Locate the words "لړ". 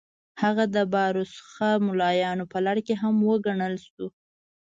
2.65-2.77